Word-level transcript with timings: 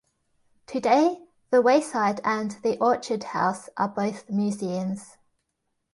Today, 0.65 1.27
The 1.51 1.61
Wayside 1.61 2.21
and 2.23 2.49
the 2.63 2.75
Orchard 2.79 3.23
House 3.23 3.69
are 3.77 3.87
both 3.89 4.31
museums. 4.31 5.17